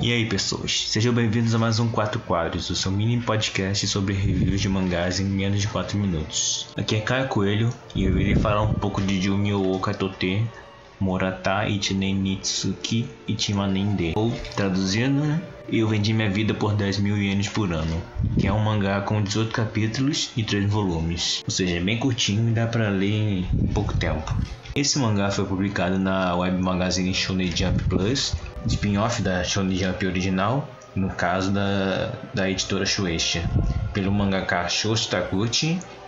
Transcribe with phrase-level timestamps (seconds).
[0.00, 4.14] E aí, pessoas, sejam bem-vindos a mais um 4 Quadros, o seu mini podcast sobre
[4.14, 6.68] reviews de mangás em menos de 4 minutos.
[6.76, 10.46] Aqui é Caio Coelho e eu irei falar um pouco de Jumi Okatote,
[11.00, 14.12] Morata Ichinen Nitsuki Ichimanende.
[14.14, 15.42] Ou, traduzindo, né?
[15.68, 18.00] Eu vendi minha vida por 10 mil ienes por ano,
[18.38, 21.42] que é um mangá com 18 capítulos e 3 volumes.
[21.44, 24.32] Ou seja, é bem curtinho e dá pra ler em pouco tempo.
[24.78, 30.68] Esse mangá foi publicado na web magazine Shonen Jump Plus, spin-off da Shonen Jump original,
[30.94, 33.50] no caso da, da editora Shueisha,
[33.92, 35.08] pelo mangaka Shoshi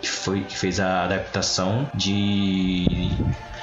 [0.01, 3.11] que, foi, que fez a adaptação de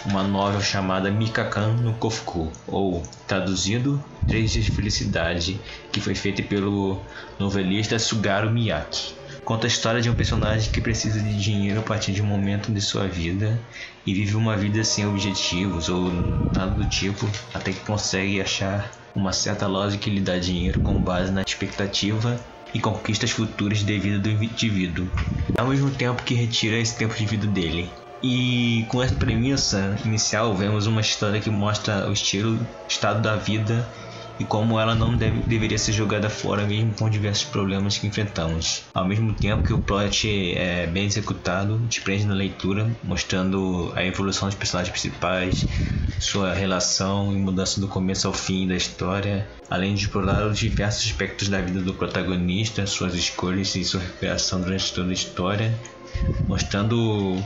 [0.04, 5.58] uma novela chamada Mikakan no Kofuku, ou traduzido Três Dias de Felicidade,
[5.90, 7.00] que foi feita pelo
[7.38, 9.17] novelista Sugaru Miyake.
[9.44, 12.70] Conta a história de um personagem que precisa de dinheiro a partir de um momento
[12.70, 13.58] de sua vida
[14.04, 16.10] e vive uma vida sem objetivos ou
[16.54, 21.00] nada do tipo, até que consegue achar uma certa lógica que lhe dá dinheiro com
[21.00, 22.38] base na expectativa
[22.74, 25.08] e conquistas futuras de vida do indivíduo,
[25.56, 27.90] ao mesmo tempo que retira esse tempo de vida dele.
[28.22, 32.58] E com essa premissa inicial, vemos uma história que mostra o estilo,
[32.88, 33.86] estado da vida
[34.38, 38.84] e como ela não deve, deveria ser jogada fora mesmo com diversos problemas que enfrentamos.
[38.94, 44.04] Ao mesmo tempo que o plot é bem executado, te prende na leitura, mostrando a
[44.04, 45.66] evolução dos personagens principais,
[46.18, 51.06] sua relação e mudança do começo ao fim da história, além de explorar os diversos
[51.06, 55.78] aspectos da vida do protagonista, suas escolhas e sua recuperação durante toda a história,
[56.48, 57.42] mostrando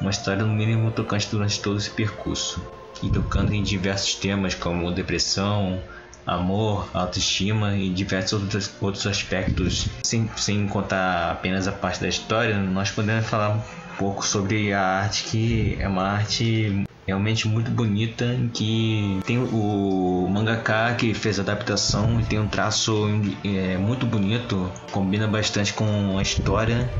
[0.00, 2.62] uma história no mínimo tocante durante todo esse percurso
[3.02, 5.80] e tocando em diversos temas como depressão,
[6.26, 12.56] amor, autoestima e diversos outros, outros aspectos, sem, sem contar apenas a parte da história,
[12.58, 13.62] nós podemos falar um
[13.98, 20.94] pouco sobre a arte que é uma arte realmente muito bonita que tem o mangaka
[20.94, 23.06] que fez a adaptação e tem um traço
[23.44, 26.90] é, muito bonito, combina bastante com a história.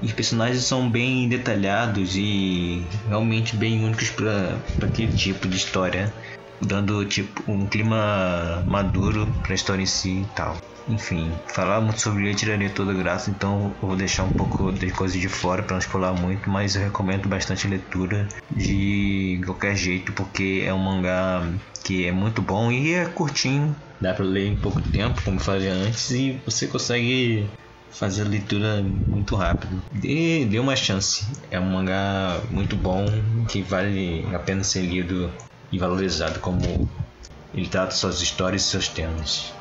[0.00, 6.12] Os personagens são bem detalhados e realmente bem únicos para aquele tipo de história
[6.64, 10.56] dando tipo um clima maduro para a história em si e tal.
[10.88, 14.72] Enfim, falar muito sobre ele tiraria toda a graça, então eu vou deixar um pouco
[14.72, 19.76] de coisa de fora para não falar muito, mas eu recomendo bastante leitura de qualquer
[19.76, 21.46] jeito, porque é um mangá
[21.84, 25.68] que é muito bom e é curtinho, dá para ler em pouco tempo, como falei
[25.68, 27.48] antes, e você consegue
[27.90, 29.82] fazer a leitura muito rápido.
[29.92, 33.06] Dê, dê uma chance, é um mangá muito bom
[33.48, 35.30] que vale a pena ser lido
[35.72, 36.86] e valorizado como
[37.54, 39.52] ele trata suas histórias e seus temas.